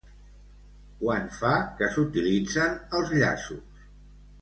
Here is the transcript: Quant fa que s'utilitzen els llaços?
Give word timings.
Quant 1.01 1.27
fa 1.35 1.53
que 1.81 1.91
s'utilitzen 1.97 2.77
els 3.01 3.15
llaços? 3.21 3.89